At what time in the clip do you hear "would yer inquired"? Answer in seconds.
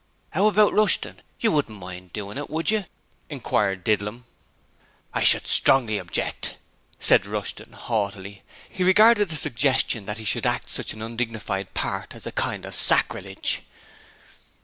2.49-3.83